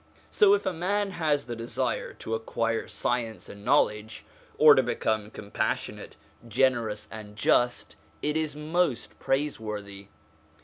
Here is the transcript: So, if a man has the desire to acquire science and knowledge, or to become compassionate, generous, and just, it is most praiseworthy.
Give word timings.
So, 0.31 0.55
if 0.55 0.65
a 0.65 0.73
man 0.73 1.11
has 1.11 1.45
the 1.45 1.55
desire 1.55 2.13
to 2.15 2.33
acquire 2.33 2.87
science 2.87 3.49
and 3.49 3.63
knowledge, 3.63 4.25
or 4.57 4.73
to 4.73 4.81
become 4.81 5.29
compassionate, 5.29 6.15
generous, 6.47 7.07
and 7.11 7.35
just, 7.35 7.95
it 8.23 8.35
is 8.35 8.55
most 8.55 9.19
praiseworthy. 9.19 10.07